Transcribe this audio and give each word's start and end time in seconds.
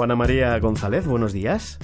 Juana 0.00 0.16
María 0.16 0.58
González, 0.60 1.06
buenos 1.06 1.34
días. 1.34 1.78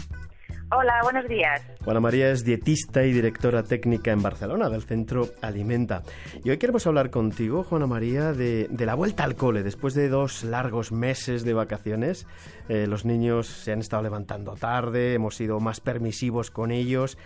Hola, 0.73 1.01
buenos 1.03 1.29
días. 1.29 1.61
Juana 1.85 2.01
María 2.01 2.31
es 2.31 2.47
dietista 2.47 3.05
y 3.05 3.13
directora 3.13 3.63
técnica 3.63 4.11
en 4.11 4.23
Barcelona 4.23 4.71
del 4.71 4.85
Centro 4.85 5.29
Alimenta. 5.43 6.03
Y 6.43 6.49
hoy 6.49 6.57
queremos 6.57 6.87
hablar 6.87 7.11
contigo, 7.11 7.63
Juana 7.63 7.87
María, 7.87 8.33
de, 8.33 8.71
la 8.71 8.95
vuelta 8.95 9.23
al 9.23 9.37
cole. 9.37 9.63
Después 9.63 9.93
de 9.93 10.09
dos 10.09 10.45
largos 10.45 10.93
meses 10.93 11.45
de 11.45 11.53
vacaciones, 11.53 12.27
eh, 12.71 12.87
los 12.87 13.05
niños 13.05 13.49
se 13.49 13.73
han 13.73 13.81
estado 13.81 14.03
levantando 14.03 14.55
tarde, 14.55 15.13
hemos 15.13 15.37
sido 15.37 15.61
más 15.61 15.81
permisivos 15.81 16.51
con 16.51 16.71
ellos 16.71 17.19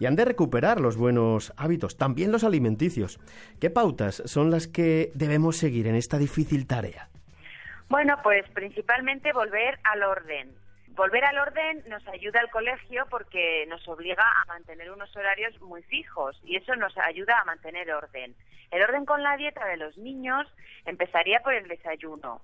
y 0.00 0.06
han 0.06 0.16
de 0.16 0.24
recuperar 0.24 0.80
los 0.80 0.96
buenos 0.96 1.52
hábitos, 1.56 1.96
también 1.96 2.32
los 2.32 2.42
alimenticios. 2.42 3.20
¿Qué 3.60 3.70
pautas 3.70 4.24
son 4.24 4.50
las 4.50 4.66
que 4.66 5.12
debemos 5.14 5.56
seguir 5.56 5.86
en 5.86 5.94
esta 5.94 6.18
difícil 6.18 6.66
tarea? 6.66 7.11
Bueno, 7.92 8.18
pues 8.22 8.48
principalmente 8.54 9.34
volver 9.34 9.78
al 9.84 10.02
orden. 10.02 10.50
Volver 10.96 11.26
al 11.26 11.36
orden 11.38 11.84
nos 11.88 12.08
ayuda 12.08 12.40
al 12.40 12.48
colegio 12.48 13.04
porque 13.10 13.66
nos 13.68 13.86
obliga 13.86 14.24
a 14.24 14.46
mantener 14.46 14.90
unos 14.90 15.14
horarios 15.14 15.60
muy 15.60 15.82
fijos 15.82 16.40
y 16.42 16.56
eso 16.56 16.74
nos 16.76 16.96
ayuda 16.96 17.38
a 17.38 17.44
mantener 17.44 17.92
orden. 17.92 18.34
El 18.70 18.82
orden 18.82 19.04
con 19.04 19.22
la 19.22 19.36
dieta 19.36 19.66
de 19.66 19.76
los 19.76 19.98
niños 19.98 20.48
empezaría 20.86 21.40
por 21.40 21.52
el 21.52 21.68
desayuno. 21.68 22.40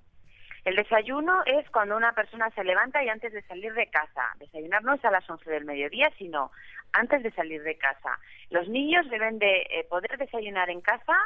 El 0.65 0.75
desayuno 0.75 1.41
es 1.47 1.67
cuando 1.71 1.97
una 1.97 2.13
persona 2.13 2.51
se 2.51 2.63
levanta 2.63 3.03
y 3.03 3.09
antes 3.09 3.33
de 3.33 3.41
salir 3.41 3.73
de 3.73 3.87
casa. 3.87 4.35
Desayunar 4.37 4.83
no 4.83 4.93
es 4.93 5.03
a 5.03 5.09
las 5.09 5.27
11 5.27 5.49
del 5.49 5.65
mediodía, 5.65 6.11
sino 6.19 6.51
antes 6.93 7.23
de 7.23 7.31
salir 7.31 7.63
de 7.63 7.75
casa. 7.75 8.19
Los 8.51 8.69
niños 8.69 9.09
deben 9.09 9.39
de 9.39 9.61
eh, 9.61 9.87
poder 9.89 10.15
desayunar 10.19 10.69
en 10.69 10.81
casa 10.81 11.17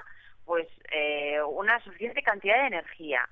pues 0.46 0.66
eh, 0.94 1.42
una 1.42 1.78
suficiente 1.82 2.24
cantidad 2.24 2.62
de 2.62 2.68
energía 2.68 3.28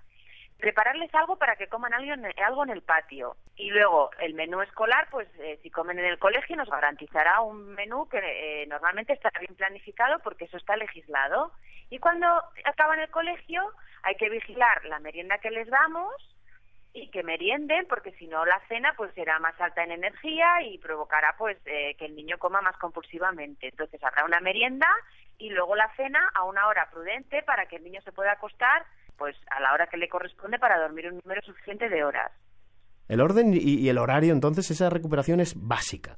prepararles 0.62 1.14
algo 1.14 1.36
para 1.38 1.56
que 1.58 1.68
coman 1.68 1.94
algo 1.94 2.64
en, 2.64 2.70
el 2.70 2.82
patio. 2.84 3.36
Y 3.58 3.72
luego 3.72 4.12
el 4.20 4.36
menú 4.36 4.62
escolar, 4.62 5.08
pues 5.12 5.28
eh, 5.40 5.60
si 5.62 5.70
comen 5.70 6.00
en 6.00 6.06
el 6.06 6.20
colegio 6.20 6.56
nos 6.56 6.70
garantizará 6.70 7.42
un 7.42 7.74
menú 7.74 8.08
que 8.08 8.20
eh, 8.20 8.68
normalmente 8.68 9.14
estará 9.14 9.40
bien 9.40 9.56
planificado 9.56 10.20
porque 10.20 10.46
eso 10.46 10.58
está 10.58 10.78
legislado. 10.78 11.52
Y 11.90 12.00
cuando 12.00 12.28
acaban 12.64 13.00
el 13.00 13.10
colegio 13.10 13.62
hay 14.04 14.16
que 14.16 14.30
vigilar 14.30 14.86
la 14.86 15.00
merienda 15.00 15.40
que 15.40 15.52
les 15.52 15.68
damos 15.68 16.14
y 16.94 17.10
que 17.10 17.24
merienden 17.24 17.88
porque 17.88 18.12
si 18.14 18.28
no 18.28 18.46
la 18.46 18.60
cena 18.68 18.94
pues 18.96 19.14
será 19.16 19.40
más 19.40 19.60
alta 19.60 19.84
en 19.84 19.92
energía 19.92 20.62
y 20.64 20.78
provocará 20.78 21.36
pues 21.38 21.58
eh, 21.66 21.96
que 21.98 22.06
el 22.06 22.16
niño 22.16 22.38
coma 22.38 22.62
más 22.62 22.78
compulsivamente. 22.78 23.68
Entonces 23.68 24.02
habrá 24.04 24.26
una 24.26 24.40
merienda 24.40 24.88
y 25.38 25.50
luego 25.50 25.76
la 25.76 25.92
cena 25.96 26.30
a 26.36 26.44
una 26.44 26.68
hora 26.68 26.88
prudente 26.92 27.42
para 27.44 27.66
que 27.66 27.78
el 27.78 27.84
niño 27.84 28.02
se 28.02 28.12
pueda 28.12 28.34
acostar 28.34 28.86
pues 29.18 29.36
a 29.50 29.60
la 29.60 29.74
hora 29.74 29.88
que 29.88 29.98
le 29.98 30.10
corresponde 30.10 30.60
para 30.60 30.80
dormir 30.80 31.08
un 31.08 31.20
número 31.24 31.42
suficiente 31.42 31.90
de 31.90 32.04
horas. 32.04 32.32
El 33.08 33.20
orden 33.20 33.54
y, 33.54 33.90
el 33.90 33.98
horario, 33.98 34.32
entonces, 34.32 34.72
esa 34.72 34.90
recuperación 34.90 35.42
es 35.42 35.54
básica. 35.56 36.18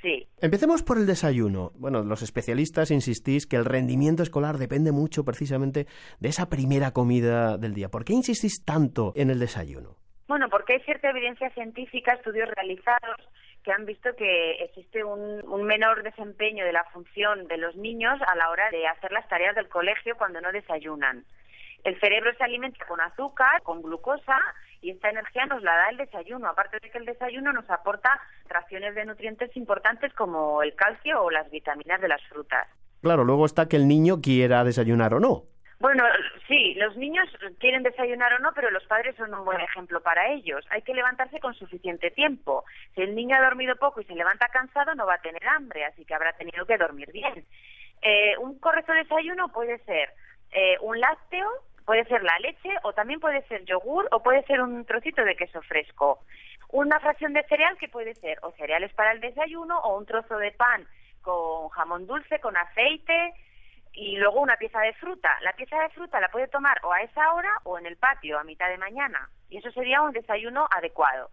Sí. 0.00 0.26
Empecemos 0.40 0.82
por 0.82 0.96
el 0.96 1.06
desayuno. 1.06 1.72
Bueno, 1.74 2.02
los 2.02 2.22
especialistas 2.22 2.90
insistís 2.90 3.46
que 3.46 3.56
el 3.56 3.64
rendimiento 3.64 4.22
escolar 4.22 4.56
depende 4.56 4.90
mucho 4.90 5.24
precisamente 5.24 5.86
de 6.20 6.28
esa 6.28 6.48
primera 6.48 6.92
comida 6.92 7.58
del 7.58 7.74
día. 7.74 7.88
¿Por 7.90 8.04
qué 8.04 8.14
insistís 8.14 8.64
tanto 8.64 9.12
en 9.16 9.28
el 9.28 9.38
desayuno? 9.38 9.96
Bueno, 10.28 10.48
porque 10.48 10.74
hay 10.74 10.80
cierta 10.80 11.10
evidencia 11.10 11.50
científica, 11.50 12.14
estudios 12.14 12.48
realizados 12.54 13.16
que 13.62 13.72
han 13.72 13.84
visto 13.84 14.14
que 14.16 14.52
existe 14.62 15.04
un, 15.04 15.46
un, 15.46 15.64
menor 15.64 16.02
desempeño 16.02 16.64
de 16.64 16.72
la 16.72 16.84
función 16.84 17.48
de 17.48 17.58
los 17.58 17.76
niños 17.76 18.18
a 18.26 18.34
la 18.36 18.48
hora 18.48 18.70
de 18.70 18.86
hacer 18.86 19.12
las 19.12 19.28
tareas 19.28 19.54
del 19.56 19.68
colegio 19.68 20.16
cuando 20.16 20.40
no 20.40 20.52
desayunan. 20.52 21.24
El 21.84 21.98
cerebro 22.00 22.32
se 22.36 22.44
alimenta 22.44 22.84
con 22.86 23.00
azúcar, 23.00 23.62
con 23.62 23.82
glucosa, 23.82 24.38
y 24.80 24.90
esta 24.90 25.10
energía 25.10 25.46
nos 25.46 25.62
la 25.62 25.74
da 25.74 25.88
el 25.90 25.96
desayuno, 25.96 26.48
aparte 26.48 26.78
de 26.80 26.90
que 26.90 26.98
el 26.98 27.04
desayuno 27.04 27.52
nos 27.52 27.68
aporta 27.70 28.20
raciones 28.48 28.94
de 28.94 29.04
nutrientes 29.04 29.56
importantes 29.56 30.12
como 30.14 30.62
el 30.62 30.74
calcio 30.74 31.22
o 31.22 31.30
las 31.30 31.50
vitaminas 31.50 32.00
de 32.00 32.08
las 32.08 32.22
frutas. 32.28 32.66
Claro, 33.02 33.24
luego 33.24 33.46
está 33.46 33.68
que 33.68 33.76
el 33.76 33.88
niño 33.88 34.20
quiera 34.20 34.64
desayunar 34.64 35.14
o 35.14 35.20
no. 35.20 35.44
Bueno, 35.80 36.02
sí, 36.48 36.74
los 36.74 36.96
niños 36.96 37.28
quieren 37.60 37.84
desayunar 37.84 38.32
o 38.34 38.38
no, 38.40 38.50
pero 38.52 38.70
los 38.70 38.84
padres 38.86 39.14
son 39.16 39.32
un 39.32 39.44
buen 39.44 39.60
ejemplo 39.60 40.02
para 40.02 40.32
ellos. 40.32 40.66
Hay 40.70 40.82
que 40.82 40.92
levantarse 40.92 41.38
con 41.38 41.54
suficiente 41.54 42.10
tiempo. 42.10 42.64
Si 42.96 43.02
el 43.02 43.14
niño 43.14 43.36
ha 43.36 43.44
dormido 43.44 43.76
poco 43.76 44.00
y 44.00 44.04
se 44.04 44.16
levanta 44.16 44.48
cansado, 44.48 44.96
no 44.96 45.06
va 45.06 45.14
a 45.14 45.20
tener 45.20 45.46
hambre, 45.46 45.84
así 45.84 46.04
que 46.04 46.14
habrá 46.14 46.32
tenido 46.32 46.66
que 46.66 46.78
dormir 46.78 47.12
bien. 47.12 47.44
Eh, 48.02 48.36
un 48.38 48.58
correcto 48.58 48.92
desayuno 48.92 49.48
puede 49.48 49.78
ser 49.84 50.10
eh, 50.52 50.76
un 50.80 51.00
lácteo, 51.00 51.48
puede 51.84 52.04
ser 52.04 52.22
la 52.22 52.38
leche 52.40 52.70
o 52.82 52.92
también 52.92 53.20
puede 53.20 53.42
ser 53.48 53.64
yogur 53.64 54.08
o 54.12 54.22
puede 54.22 54.42
ser 54.44 54.60
un 54.60 54.84
trocito 54.84 55.24
de 55.24 55.36
queso 55.36 55.62
fresco. 55.62 56.20
Una 56.70 57.00
fracción 57.00 57.32
de 57.32 57.44
cereal 57.44 57.78
que 57.78 57.88
puede 57.88 58.14
ser 58.14 58.38
o 58.42 58.52
cereales 58.52 58.92
para 58.92 59.12
el 59.12 59.20
desayuno 59.20 59.78
o 59.78 59.98
un 59.98 60.04
trozo 60.04 60.36
de 60.36 60.52
pan 60.52 60.86
con 61.22 61.68
jamón 61.70 62.06
dulce, 62.06 62.40
con 62.40 62.56
aceite 62.56 63.32
y 63.92 64.16
luego 64.16 64.40
una 64.40 64.56
pieza 64.56 64.80
de 64.80 64.92
fruta. 64.94 65.30
La 65.42 65.52
pieza 65.54 65.78
de 65.80 65.88
fruta 65.90 66.20
la 66.20 66.28
puede 66.28 66.48
tomar 66.48 66.78
o 66.84 66.92
a 66.92 67.02
esa 67.02 67.32
hora 67.32 67.50
o 67.64 67.78
en 67.78 67.86
el 67.86 67.96
patio 67.96 68.38
a 68.38 68.44
mitad 68.44 68.68
de 68.68 68.78
mañana 68.78 69.30
y 69.48 69.58
eso 69.58 69.70
sería 69.72 70.02
un 70.02 70.12
desayuno 70.12 70.68
adecuado. 70.70 71.30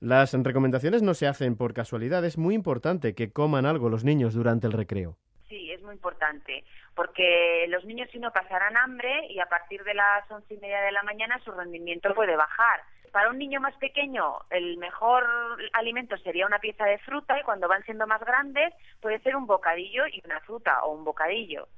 Las 0.00 0.32
recomendaciones 0.32 1.02
no 1.02 1.14
se 1.14 1.26
hacen 1.26 1.56
por 1.56 1.74
casualidad, 1.74 2.24
es 2.24 2.38
muy 2.38 2.54
importante 2.54 3.14
que 3.14 3.32
coman 3.32 3.66
algo 3.66 3.90
los 3.90 4.02
niños 4.02 4.34
durante 4.34 4.66
el 4.66 4.72
recreo. 4.72 5.16
Sí, 5.48 5.70
es 5.72 5.82
muy 5.82 5.94
importante, 5.94 6.64
porque 7.00 7.64
los 7.70 7.82
niños 7.86 8.10
si 8.12 8.18
no 8.18 8.30
pasarán 8.30 8.76
hambre 8.76 9.26
y 9.30 9.40
a 9.40 9.46
partir 9.46 9.82
de 9.84 9.94
las 9.94 10.30
once 10.30 10.52
y 10.52 10.58
media 10.58 10.82
de 10.82 10.92
la 10.92 11.02
mañana 11.02 11.40
su 11.42 11.50
rendimiento 11.50 12.14
puede 12.14 12.36
bajar. 12.36 12.82
Para 13.10 13.30
un 13.30 13.38
niño 13.38 13.58
más 13.58 13.74
pequeño 13.76 14.40
el 14.50 14.76
mejor 14.76 15.24
alimento 15.72 16.18
sería 16.18 16.44
una 16.44 16.58
pieza 16.58 16.84
de 16.84 16.98
fruta 16.98 17.40
y 17.40 17.42
cuando 17.42 17.68
van 17.68 17.82
siendo 17.84 18.06
más 18.06 18.20
grandes 18.20 18.74
puede 19.00 19.18
ser 19.20 19.34
un 19.34 19.46
bocadillo 19.46 20.06
y 20.08 20.20
una 20.26 20.40
fruta 20.40 20.84
o 20.84 20.92
un 20.92 21.02
bocadillo. 21.02 21.68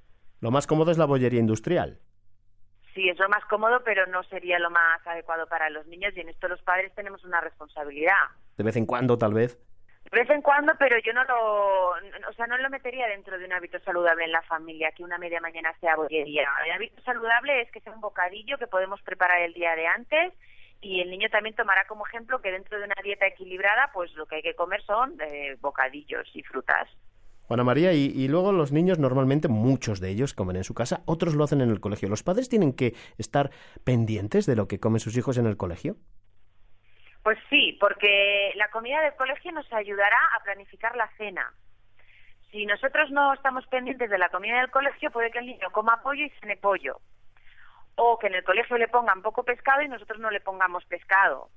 Lo 0.40 0.50
más 0.50 0.66
cómodo 0.66 0.90
es 0.90 0.98
la 0.98 1.06
bollería 1.06 1.38
industrial. 1.38 2.00
Sí, 2.92 3.08
es 3.08 3.16
lo 3.20 3.28
más 3.28 3.44
cómodo, 3.44 3.80
pero 3.84 4.08
no 4.08 4.24
sería 4.24 4.58
lo 4.58 4.70
más 4.70 5.06
adecuado 5.06 5.46
para 5.46 5.70
los 5.70 5.86
niños 5.86 6.14
y 6.16 6.20
en 6.20 6.30
esto 6.30 6.48
los 6.48 6.60
padres 6.62 6.92
tenemos 6.96 7.22
una 7.22 7.40
responsabilidad. 7.40 8.26
De 8.56 8.64
vez 8.64 8.74
en 8.74 8.86
cuando, 8.86 9.16
tal 9.18 9.34
vez. 9.34 9.56
De 10.10 10.18
vez 10.18 10.28
en 10.30 10.42
cuando, 10.42 10.72
pero 10.78 10.98
yo 10.98 11.12
no 11.12 11.24
lo, 11.24 11.90
o 11.90 12.32
sea, 12.36 12.46
no 12.46 12.58
lo 12.58 12.68
metería 12.68 13.06
dentro 13.08 13.38
de 13.38 13.46
un 13.46 13.52
hábito 13.52 13.78
saludable 13.80 14.24
en 14.24 14.32
la 14.32 14.42
familia, 14.42 14.92
que 14.92 15.04
una 15.04 15.16
media 15.16 15.40
mañana 15.40 15.72
sea 15.80 15.96
bollería. 15.96 16.48
El 16.66 16.72
hábito 16.72 17.00
saludable 17.02 17.62
es 17.62 17.70
que 17.70 17.80
sea 17.80 17.92
un 17.92 18.00
bocadillo 18.00 18.58
que 18.58 18.66
podemos 18.66 19.00
preparar 19.02 19.40
el 19.40 19.54
día 19.54 19.74
de 19.74 19.86
antes 19.86 20.34
y 20.82 21.00
el 21.00 21.10
niño 21.10 21.28
también 21.30 21.54
tomará 21.54 21.86
como 21.86 22.06
ejemplo 22.06 22.42
que 22.42 22.50
dentro 22.50 22.78
de 22.78 22.84
una 22.84 22.96
dieta 23.02 23.26
equilibrada, 23.26 23.90
pues 23.94 24.12
lo 24.14 24.26
que 24.26 24.36
hay 24.36 24.42
que 24.42 24.54
comer 24.54 24.82
son 24.82 25.16
eh, 25.20 25.56
bocadillos 25.60 26.28
y 26.34 26.42
frutas. 26.42 26.88
Juana 27.42 27.64
María, 27.64 27.92
y, 27.92 28.06
y, 28.06 28.28
luego 28.28 28.52
los 28.52 28.72
niños 28.72 28.98
normalmente, 28.98 29.48
muchos 29.48 30.00
de 30.00 30.10
ellos 30.10 30.34
comen 30.34 30.56
en 30.56 30.64
su 30.64 30.74
casa, 30.74 31.02
otros 31.06 31.34
lo 31.34 31.44
hacen 31.44 31.60
en 31.60 31.70
el 31.70 31.80
colegio. 31.80 32.08
¿Los 32.08 32.22
padres 32.22 32.48
tienen 32.48 32.72
que 32.72 32.94
estar 33.18 33.50
pendientes 33.84 34.46
de 34.46 34.56
lo 34.56 34.68
que 34.68 34.80
comen 34.80 35.00
sus 35.00 35.16
hijos 35.16 35.38
en 35.38 35.46
el 35.46 35.56
colegio? 35.56 35.96
Pues 37.22 37.38
sí, 37.48 37.76
porque 37.80 38.52
la 38.56 38.68
comida 38.70 39.00
del 39.00 39.14
colegio 39.14 39.52
nos 39.52 39.72
ayudará 39.72 40.18
a 40.36 40.42
planificar 40.42 40.96
la 40.96 41.08
cena. 41.16 41.52
Si 42.50 42.66
nosotros 42.66 43.10
no 43.10 43.32
estamos 43.32 43.66
pendientes 43.68 44.10
de 44.10 44.18
la 44.18 44.28
comida 44.28 44.60
del 44.60 44.70
colegio, 44.70 45.10
puede 45.10 45.30
que 45.30 45.38
el 45.38 45.46
niño 45.46 45.70
coma 45.70 46.02
pollo 46.02 46.24
y 46.24 46.30
cene 46.40 46.56
pollo. 46.56 47.00
O 47.94 48.18
que 48.18 48.26
en 48.26 48.34
el 48.34 48.44
colegio 48.44 48.76
le 48.76 48.88
pongan 48.88 49.22
poco 49.22 49.44
pescado 49.44 49.82
y 49.82 49.88
nosotros 49.88 50.18
no 50.18 50.30
le 50.30 50.40
pongamos 50.40 50.84
pescado. 50.86 51.48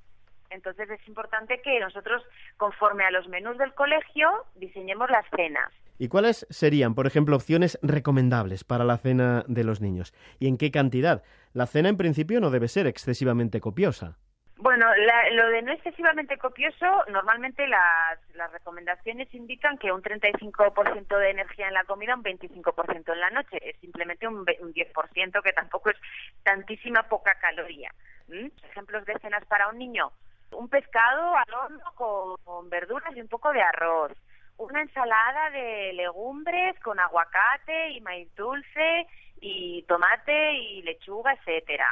Entonces 0.50 0.90
es 0.90 1.06
importante 1.08 1.62
que 1.62 1.80
nosotros, 1.80 2.24
conforme 2.58 3.04
a 3.04 3.12
los 3.12 3.28
menús 3.28 3.58
del 3.58 3.74
colegio, 3.74 4.30
diseñemos 4.56 5.10
las 5.10 5.26
cenas. 5.36 5.72
¿Y 5.98 6.10
cuáles 6.10 6.46
serían, 6.50 6.94
por 6.94 7.08
ejemplo, 7.08 7.36
opciones 7.36 7.80
recomendables 7.82 8.64
para 8.64 8.84
la 8.84 8.98
cena 8.98 9.44
de 9.48 9.64
los 9.64 9.82
niños? 9.82 10.14
¿Y 10.40 10.48
en 10.48 10.58
qué 10.58 10.70
cantidad? 10.70 11.24
La 11.54 11.66
cena 11.66 11.90
en 11.90 11.98
principio 11.98 12.40
no 12.40 12.52
debe 12.52 12.68
ser 12.68 12.86
excesivamente 12.86 13.62
copiosa. 13.62 14.18
Bueno, 14.58 14.86
lo 15.32 15.50
de 15.50 15.62
no 15.62 15.74
excesivamente 15.74 16.38
copioso, 16.38 17.04
normalmente 17.10 17.68
las, 17.68 18.20
las 18.36 18.52
recomendaciones 18.54 19.34
indican 19.34 19.78
que 19.78 19.92
un 19.92 20.02
35% 20.02 21.18
de 21.18 21.30
energía 21.30 21.68
en 21.68 21.74
la 21.74 21.84
comida, 21.84 22.16
un 22.16 22.24
25% 22.24 23.12
en 23.12 23.20
la 23.20 23.30
noche. 23.32 23.58
Es 23.62 23.78
simplemente 23.80 24.28
un, 24.28 24.38
un 24.38 24.74
10%, 24.74 25.42
que 25.44 25.54
tampoco 25.54 25.90
es 25.90 25.98
tantísima 26.44 27.04
poca 27.04 27.36
caloría. 27.36 27.92
Ejemplos 28.30 29.06
de 29.06 29.20
cenas 29.20 29.46
para 29.46 29.68
un 29.68 29.78
niño. 29.78 30.12
Un 30.52 30.70
pescado 30.70 31.36
al 31.36 31.54
horno 31.54 31.92
con 31.96 32.70
verduras 32.70 33.16
y 33.16 33.22
un 33.22 33.28
poco 33.28 33.52
de 33.52 33.62
arroz 33.62 34.14
una 34.58 34.82
ensalada 34.82 35.50
de 35.50 35.94
legumbres 35.94 36.80
con 36.80 37.00
aguacate 37.00 37.92
y 37.92 38.02
maíz 38.02 38.34
dulce 38.36 39.08
y 39.42 39.84
tomate 39.84 40.54
y 40.54 40.82
lechuga, 40.82 41.34
etcétera. 41.34 41.88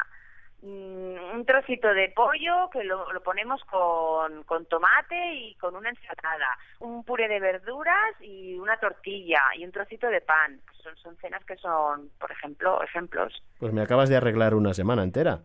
Mm, 0.64 1.36
un 1.36 1.46
trocito 1.46 1.94
de 1.94 2.08
pollo 2.16 2.70
que 2.72 2.86
lo, 2.86 3.06
ponemos 3.22 3.62
con, 3.66 4.44
con, 4.44 4.66
tomate 4.68 5.34
y 5.34 5.56
con 5.56 5.76
una 5.76 5.90
ensalada, 5.90 6.58
un 6.80 7.04
puré 7.04 7.28
de 7.28 7.42
verduras 7.42 8.16
y 8.22 8.58
una 8.58 8.78
tortilla 8.78 9.42
y 9.58 9.66
un 9.66 9.74
trocito 9.74 10.08
de 10.08 10.22
pan. 10.22 10.62
Son, 10.82 10.96
son 10.96 11.18
cenas 11.18 11.44
que 11.44 11.58
son, 11.58 12.10
por 12.18 12.32
ejemplo, 12.32 12.82
ejemplos. 12.82 13.34
Pues 13.60 13.74
me 13.74 13.82
acabas 13.82 14.10
de 14.10 14.18
arreglar 14.18 14.56
una 14.56 14.74
semana 14.74 15.04
entera. 15.04 15.40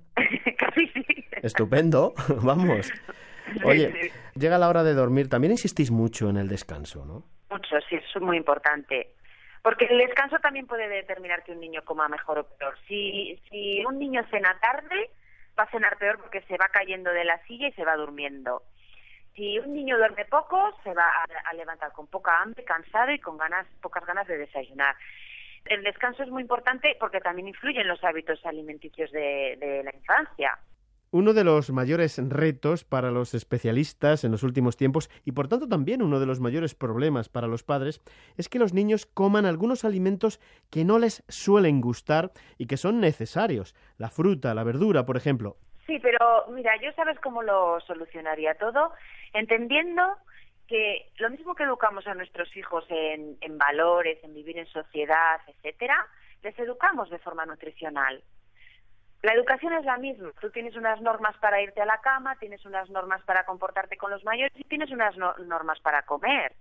Casi 0.58 0.86
sí. 0.88 1.04
Estupendo, 1.42 2.14
vamos. 2.42 2.90
Oye, 3.64 4.12
llega 4.34 4.58
la 4.58 4.68
hora 4.68 4.82
de 4.82 4.94
dormir. 4.94 5.28
También 5.28 5.52
insistís 5.52 5.90
mucho 5.90 6.30
en 6.30 6.36
el 6.36 6.48
descanso, 6.48 7.04
¿no? 7.04 7.24
Mucho, 7.50 7.76
sí, 7.88 7.96
es 7.96 8.22
muy 8.22 8.36
importante. 8.36 9.14
Porque 9.68 9.84
el 9.84 9.98
descanso 9.98 10.38
también 10.38 10.66
puede 10.66 10.88
determinar 10.88 11.44
que 11.44 11.52
un 11.52 11.60
niño 11.60 11.84
coma 11.84 12.08
mejor 12.08 12.38
o 12.38 12.44
peor. 12.56 12.74
Si, 12.88 13.38
si 13.50 13.84
un 13.84 13.98
niño 13.98 14.24
cena 14.30 14.58
tarde, 14.62 15.10
va 15.58 15.64
a 15.64 15.70
cenar 15.70 15.98
peor 15.98 16.18
porque 16.20 16.40
se 16.48 16.56
va 16.56 16.70
cayendo 16.70 17.12
de 17.12 17.26
la 17.26 17.38
silla 17.44 17.68
y 17.68 17.72
se 17.72 17.84
va 17.84 17.94
durmiendo. 17.94 18.62
Si 19.34 19.58
un 19.58 19.74
niño 19.74 19.98
duerme 19.98 20.24
poco, 20.24 20.74
se 20.82 20.94
va 20.94 21.04
a, 21.44 21.52
levantar 21.52 21.92
con 21.92 22.06
poca 22.06 22.40
hambre, 22.40 22.64
cansado 22.64 23.10
y 23.12 23.18
con 23.18 23.36
ganas, 23.36 23.66
pocas 23.82 24.06
ganas 24.06 24.26
de 24.26 24.38
desayunar. 24.38 24.96
El 25.66 25.82
descanso 25.82 26.22
es 26.22 26.30
muy 26.30 26.40
importante 26.40 26.96
porque 26.98 27.20
también 27.20 27.48
influye 27.48 27.82
en 27.82 27.88
los 27.88 28.02
hábitos 28.02 28.40
alimenticios 28.46 29.12
de 29.12 29.82
la 29.84 29.94
infancia. 29.94 30.58
Uno 31.10 31.32
de 31.32 31.42
los 31.42 31.70
mayores 31.70 32.20
retos 32.28 32.84
para 32.84 33.10
los 33.10 33.32
especialistas 33.32 34.24
en 34.24 34.30
los 34.30 34.42
últimos 34.42 34.76
tiempos 34.76 35.08
y 35.24 35.32
por 35.32 35.48
tanto 35.48 35.66
también 35.66 36.02
uno 36.02 36.20
de 36.20 36.26
los 36.26 36.38
mayores 36.38 36.74
problemas 36.74 37.30
para 37.30 37.46
los 37.46 37.62
padres 37.62 38.02
es 38.36 38.50
que 38.50 38.58
los 38.58 38.74
niños 38.74 39.06
coman 39.06 39.46
algunos 39.46 39.86
alimentos 39.86 40.38
que 40.70 40.84
no 40.84 40.98
les 40.98 41.24
suelen 41.28 41.80
gustar 41.80 42.32
y 42.58 42.66
que 42.66 42.76
son 42.76 43.00
necesarios. 43.00 43.74
La 43.96 44.10
fruta, 44.10 44.54
la 44.54 44.64
verdura, 44.64 45.06
por 45.06 45.16
ejemplo. 45.16 45.56
Sí, 45.86 45.98
pero 45.98 46.44
mira, 46.50 46.72
yo 46.82 46.92
sabes 46.92 47.18
cómo 47.20 47.42
lo 47.42 47.80
solucionaría 47.80 48.56
todo, 48.56 48.92
entendiendo 49.32 50.02
que 50.66 51.10
lo 51.16 51.30
mismo 51.30 51.54
que 51.54 51.62
educamos 51.62 52.06
a 52.06 52.14
nuestros 52.14 52.54
hijos 52.54 52.84
en, 52.90 53.38
en 53.40 53.56
valores, 53.56 54.22
en 54.22 54.34
vivir 54.34 54.58
en 54.58 54.66
sociedad, 54.66 55.40
etcétera, 55.46 56.06
les 56.42 56.58
educamos 56.58 57.08
de 57.08 57.18
forma 57.18 57.46
nutricional. 57.46 58.22
La 59.22 59.32
educación 59.32 59.72
es 59.72 59.84
la 59.84 59.98
misma. 59.98 60.30
Tú 60.40 60.50
tienes 60.50 60.76
unas 60.76 61.00
normas 61.00 61.36
para 61.38 61.60
irte 61.60 61.80
a 61.80 61.86
la 61.86 62.00
cama, 62.00 62.36
tienes 62.36 62.64
unas 62.64 62.88
normas 62.90 63.22
para 63.24 63.44
comportarte 63.44 63.96
con 63.96 64.10
los 64.10 64.24
mayores 64.24 64.52
y 64.56 64.64
tienes 64.64 64.90
unas 64.90 65.16
normas 65.16 65.80
para 65.80 66.02
comer. 66.02 66.52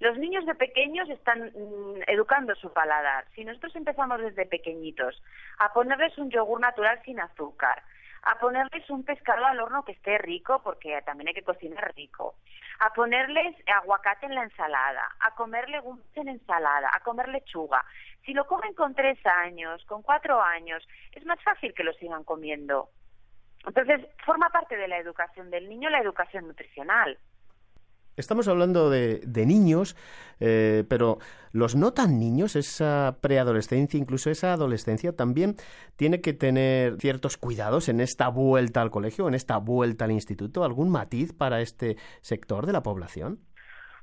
Los 0.00 0.16
niños 0.18 0.46
de 0.46 0.54
pequeños 0.54 1.08
están 1.10 1.52
mm, 1.54 2.02
educando 2.06 2.54
su 2.56 2.72
paladar. 2.72 3.26
Si 3.34 3.44
nosotros 3.44 3.76
empezamos 3.76 4.20
desde 4.20 4.46
pequeñitos 4.46 5.22
a 5.58 5.72
ponerles 5.72 6.16
un 6.18 6.30
yogur 6.30 6.58
natural 6.58 7.00
sin 7.04 7.20
azúcar, 7.20 7.82
a 8.22 8.38
ponerles 8.38 8.88
un 8.90 9.04
pescado 9.04 9.44
al 9.44 9.60
horno 9.60 9.84
que 9.84 9.92
esté 9.92 10.18
rico, 10.18 10.60
porque 10.62 11.00
también 11.02 11.28
hay 11.28 11.34
que 11.34 11.42
cocinar 11.42 11.94
rico, 11.94 12.34
a 12.80 12.92
ponerles 12.92 13.56
aguacate 13.66 14.26
en 14.26 14.34
la 14.34 14.42
ensalada, 14.42 15.02
a 15.20 15.34
comer 15.34 15.68
legumbres 15.68 16.08
en 16.16 16.28
ensalada, 16.28 16.88
a 16.92 17.00
comer 17.00 17.28
lechuga. 17.28 17.84
Si 18.24 18.32
lo 18.32 18.46
comen 18.46 18.74
con 18.74 18.94
tres 18.94 19.18
años, 19.24 19.84
con 19.86 20.02
cuatro 20.02 20.40
años, 20.40 20.86
es 21.12 21.24
más 21.24 21.42
fácil 21.42 21.74
que 21.74 21.84
lo 21.84 21.92
sigan 21.94 22.24
comiendo. 22.24 22.90
Entonces, 23.66 24.06
forma 24.24 24.48
parte 24.50 24.76
de 24.76 24.88
la 24.88 24.98
educación 24.98 25.50
del 25.50 25.68
niño 25.68 25.90
la 25.90 26.00
educación 26.00 26.46
nutricional. 26.46 27.18
Estamos 28.16 28.48
hablando 28.48 28.90
de, 28.90 29.22
niños, 29.46 29.96
eh, 30.40 30.84
pero 30.88 31.18
los 31.52 31.74
no 31.74 31.92
tan 31.94 32.18
niños, 32.18 32.54
esa 32.54 33.16
preadolescencia, 33.20 33.98
incluso 33.98 34.30
esa 34.30 34.52
adolescencia, 34.52 35.16
también 35.16 35.56
tiene 35.96 36.20
que 36.20 36.34
tener 36.34 37.00
ciertos 37.00 37.38
cuidados 37.38 37.88
en 37.88 38.00
esta 38.00 38.28
vuelta 38.28 38.82
al 38.82 38.90
colegio, 38.90 39.26
en 39.26 39.34
esta 39.34 39.56
vuelta 39.56 40.04
al 40.04 40.12
instituto. 40.12 40.64
¿Algún 40.64 40.90
matiz 40.90 41.32
para 41.32 41.62
este 41.62 41.96
sector 42.20 42.66
de 42.66 42.72
la 42.72 42.82
población? 42.82 43.40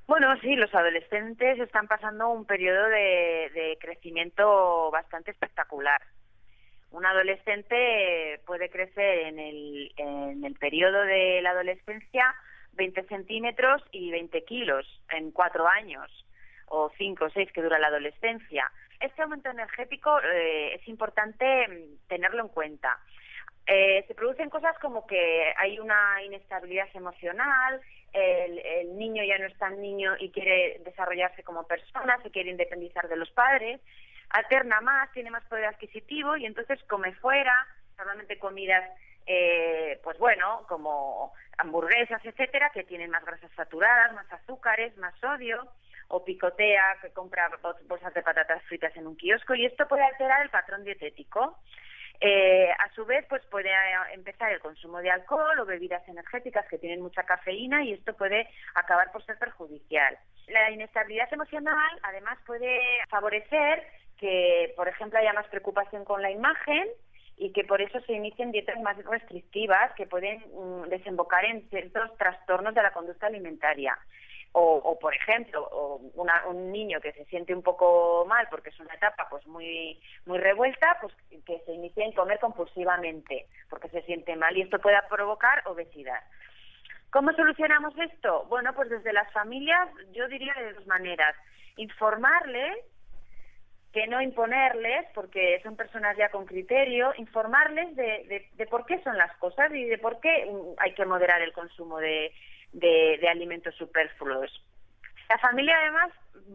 Bueno, 0.08 0.34
sí, 0.40 0.56
los 0.56 0.74
adolescentes 0.74 1.60
están 1.60 1.88
pasando 1.88 2.30
un 2.30 2.46
periodo 2.46 2.88
de, 2.88 3.52
de 3.54 3.78
crecimiento 3.80 4.90
bastante 4.90 5.32
espectacular. 5.32 6.02
Un 6.92 7.06
adolescente 7.06 8.40
puede 8.46 8.70
crecer 8.70 9.28
en 9.28 9.38
el, 9.38 9.92
en 9.98 10.46
el 10.46 10.56
periodo 10.56 11.02
de 11.02 11.42
la 11.42 11.52
adolescencia 11.52 12.34
20 12.78 13.04
centímetros 13.04 13.84
y 13.92 14.12
20 14.12 14.46
kilos 14.46 14.86
en 15.10 15.32
cuatro 15.32 15.68
años, 15.68 16.10
o 16.68 16.90
cinco 16.98 17.26
o 17.26 17.30
seis 17.30 17.52
que 17.52 17.62
dura 17.62 17.78
la 17.78 17.88
adolescencia. 17.88 18.72
Este 19.02 19.22
aumento 19.22 19.50
energético 19.50 20.22
eh, 20.22 20.76
es 20.76 20.88
importante 20.88 21.68
mm, 21.68 22.08
tenerlo 22.08 22.44
en 22.44 22.50
cuenta. 22.50 22.98
Eh, 23.66 24.06
se 24.08 24.16
producen 24.16 24.50
cosas 24.50 24.78
como 24.80 25.06
que 25.06 25.54
hay 25.58 25.80
una 25.80 26.24
inestabilidad 26.24 26.88
emocional, 26.94 27.82
el, 28.14 28.60
el, 28.60 28.98
niño 28.98 29.24
ya 29.24 29.38
no 29.38 29.48
es 29.48 29.58
tan 29.58 29.82
niño 29.82 30.16
y 30.20 30.32
quiere 30.32 30.82
desarrollarse 30.84 31.44
como 31.44 31.68
persona, 31.68 32.22
se 32.24 32.32
quiere 32.32 32.52
independizar 32.52 33.08
de 33.08 33.18
los 33.18 33.30
padres, 33.32 33.82
alterna 34.30 34.82
más, 34.82 35.12
tiene 35.12 35.32
más 35.32 35.44
poder 35.46 35.66
adquisitivo 35.66 36.36
y 36.38 36.46
entonces 36.46 36.80
come 36.88 37.14
fuera, 37.16 37.68
normalmente 37.98 38.40
comidas 38.40 38.84
eh, 39.28 40.00
pues 40.04 40.18
bueno, 40.18 40.64
como 40.70 41.34
hamburguesas, 41.58 42.24
etcétera, 42.24 42.72
que 42.74 42.86
tienen 42.86 43.12
más 43.12 43.26
grasas 43.26 43.52
saturadas, 43.56 44.14
más 44.14 44.32
azúcares, 44.32 44.96
más 44.98 45.14
sodio, 45.20 45.68
o 46.08 46.24
picotea, 46.24 46.98
que 47.02 47.12
compra 47.12 47.52
bolsas 47.88 48.14
de 48.14 48.24
patatas 48.24 48.64
fritas 48.64 48.96
en 48.96 49.06
un 49.06 49.18
kiosco, 49.18 49.54
y 49.54 49.66
esto 49.66 49.86
puede 49.88 50.04
alterar 50.04 50.44
el 50.44 50.50
patrón 50.50 50.86
dietético. 50.86 51.60
Eh, 52.20 52.70
a 52.72 52.94
su 52.96 53.06
vez, 53.06 53.26
pues 53.30 53.46
puede 53.46 53.70
eh, 53.70 54.14
empezar 54.14 54.52
el 54.52 54.60
consumo 54.60 55.00
de 55.00 55.12
alcohol 55.12 55.60
o 55.60 55.66
bebidas 55.66 56.08
energéticas 56.08 56.66
que 56.68 56.80
tienen 56.80 57.02
mucha 57.02 57.24
cafeína 57.24 57.84
y 57.84 57.94
esto 57.94 58.16
puede 58.16 58.48
acabar 58.74 59.12
por 59.12 59.24
ser 59.26 59.38
perjudicial. 59.38 60.18
La 60.48 60.72
inestabilidad 60.72 61.32
emocional, 61.32 62.00
además, 62.04 62.40
puede 62.46 62.80
favorecer 63.10 63.86
que, 64.18 64.74
por 64.76 64.88
ejemplo, 64.88 65.20
haya 65.20 65.34
más 65.34 65.48
preocupación 65.48 66.06
con 66.06 66.22
la 66.22 66.32
imagen, 66.32 66.88
y 67.38 67.52
que 67.52 67.64
por 67.64 67.82
eso 67.82 68.00
se 68.02 68.14
inician 68.14 68.52
dietas 68.52 68.82
más 68.82 68.98
restrictivas 69.06 69.94
que 69.94 70.08
pueden 70.08 70.40
mm, 70.54 70.90
desembocar 70.90 71.46
en 71.46 71.70
ciertos 71.70 72.18
trastornos 72.18 72.74
de 72.74 72.82
la 72.82 72.92
conducta 72.92 73.28
alimentaria. 73.28 73.98
O, 74.54 74.98
por 75.00 75.14
ejemplo, 75.14 76.00
un 76.16 76.72
niño 76.72 77.00
que 77.00 77.12
se 77.14 77.26
siente 77.26 77.54
un 77.54 77.62
poco 77.62 78.26
mal 78.28 78.48
porque 78.50 78.70
es 78.70 78.80
una 78.80 78.96
etapa 78.96 79.28
pues 79.30 79.46
muy 79.46 80.02
muy 80.26 80.40
revuelta, 80.40 80.98
pues 81.00 81.14
que 81.46 81.60
se 81.66 81.74
inicie 81.74 82.04
en 82.04 82.14
comer 82.14 82.40
compulsivamente 82.40 83.46
porque 83.70 83.90
se 83.90 84.02
siente 84.04 84.36
mal 84.36 84.58
y 84.58 84.62
esto 84.62 84.80
pueda 84.80 85.08
provocar 85.10 85.62
obesidad. 85.68 86.22
¿Cómo 87.12 87.32
solucionamos 87.34 87.94
esto? 87.98 88.46
Bueno, 88.50 88.74
pues 88.74 88.90
desde 88.90 89.14
las 89.14 89.32
familias 89.32 89.90
yo 90.12 90.28
diría 90.28 90.54
de 90.56 90.74
dos 90.74 90.88
maneras. 90.88 91.36
Informarles 91.78 92.78
que 93.94 94.08
no 94.08 94.22
imponerles, 94.22 95.06
porque 95.16 95.60
son 95.64 95.76
personas 95.76 96.18
ya 96.18 96.30
con 96.30 96.46
criterio, 96.46 97.14
informarles 97.18 97.96
de, 97.96 98.50
de, 98.54 98.68
por 98.68 98.86
qué 98.86 99.02
son 99.02 99.18
las 99.18 99.36
cosas 99.38 99.74
y 99.74 99.86
de 99.86 99.98
por 99.98 100.20
qué 100.20 100.52
hay 100.78 100.94
que 100.94 101.06
moderar 101.06 101.42
el 101.42 101.54
consumo 101.54 101.98
de, 101.98 102.32
de, 102.74 103.20
alimentos 103.30 103.76
superfluos. 103.76 104.52
La 105.30 105.38
familia 105.40 105.78
además 105.78 106.12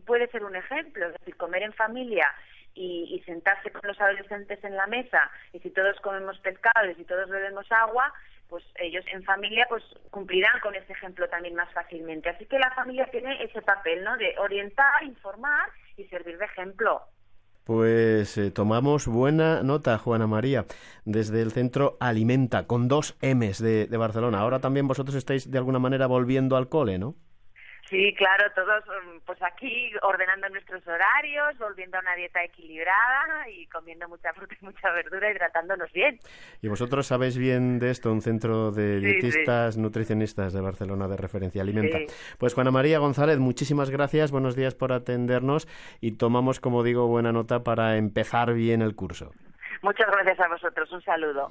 puede 0.07 0.29
ser 0.29 0.45
un 0.45 0.57
ejemplo, 0.57 1.07
es 1.07 1.13
decir, 1.19 1.37
comer 1.37 1.63
en 1.63 1.73
familia 1.75 2.27
y, 2.75 3.15
y, 3.15 3.23
sentarse 3.25 3.71
con 3.71 3.83
los 3.85 4.01
adolescentes 4.01 4.63
en 4.65 4.77
la 4.77 4.87
mesa 4.87 5.31
y 5.53 5.59
si 5.59 5.71
todos 5.71 6.01
comemos 6.01 6.39
pescado 6.39 6.91
y 6.91 6.95
si 6.95 7.05
todos 7.05 7.29
bebemos 7.29 7.71
agua, 7.71 8.13
pues 8.53 8.65
ellos 8.75 9.03
en 9.11 9.25
familia 9.25 9.65
pues 9.71 9.83
cumplirán 10.11 10.61
con 10.61 10.75
ese 10.75 10.93
ejemplo 10.93 11.27
también 11.31 11.55
más 11.55 11.73
fácilmente. 11.73 12.29
Así 12.29 12.45
que 12.45 12.59
la 12.59 12.71
familia 12.73 13.07
tiene 13.07 13.43
ese 13.43 13.63
papel, 13.63 14.05
¿no? 14.05 14.15
De 14.19 14.35
orientar, 14.39 15.03
informar 15.05 15.71
y 15.97 16.05
servir 16.09 16.37
de 16.37 16.45
ejemplo. 16.45 17.03
Pues 17.65 18.37
eh, 18.39 18.51
tomamos 18.51 19.07
buena 19.07 19.63
nota, 19.63 19.97
Juana 19.99 20.27
María, 20.27 20.67
desde 21.05 21.43
el 21.43 21.53
centro 21.53 21.97
Alimenta, 22.01 22.67
con 22.67 22.89
dos 22.89 23.17
M's 23.23 23.59
de, 23.59 23.87
de 23.87 23.97
Barcelona. 23.97 24.41
Ahora 24.41 24.61
también 24.61 24.89
vosotros 24.89 25.15
estáis 25.15 25.51
de 25.51 25.59
alguna 25.59 25.79
manera 25.79 26.07
volviendo 26.07 26.57
al 26.57 26.69
cole, 26.69 26.99
¿no? 26.99 27.15
Sí, 27.93 28.15
claro, 28.15 28.51
todos 28.55 28.83
mm, 28.87 29.19
pues 29.27 29.39
aquí 29.43 29.93
ordenando 30.01 30.49
nuestros 30.49 30.81
horarios, 30.89 31.59
volviendo 31.59 31.99
a 31.99 32.01
una 32.01 32.15
dieta 32.15 32.43
equilibrada 32.43 33.51
y 33.51 33.67
comiendo 33.67 34.09
mucha 34.09 34.33
fruta 34.33 34.55
y 34.59 34.65
mucha 34.65 34.91
verdura, 34.93 35.31
hidratándonos 35.31 35.93
bien. 35.93 36.19
Y 36.63 36.69
vosotros 36.69 37.07
sabéis 37.07 37.37
bien 37.37 37.79
de 37.79 37.91
esto, 37.91 38.11
un 38.11 38.23
centro 38.23 38.71
de 38.71 38.99
dietistas, 38.99 39.77
nutricionistas 39.77 40.55
de 40.55 40.63
Barcelona 40.63 41.07
de 41.07 41.19
referencia 41.19 41.61
alimenta. 41.61 41.99
Pues 42.39 42.55
Juana 42.55 42.71
María 42.71 42.99
González, 42.99 43.39
muchísimas 43.39 43.91
gracias, 43.91 44.31
buenos 44.31 44.57
días 44.57 44.75
por 44.75 44.95
atendernos 44.95 45.69
y 46.01 46.13
tomamos, 46.13 46.61
como 46.61 46.83
digo, 46.83 47.09
buena 47.09 47.31
nota 47.31 47.63
para 47.63 47.99
empezar 47.99 48.55
bien 48.55 48.81
el 48.81 48.97
curso. 48.97 49.33
Muchas 49.83 50.07
gracias 50.11 50.41
a 50.41 50.49
vosotros. 50.49 50.91
Un 50.93 51.03
saludo. 51.03 51.51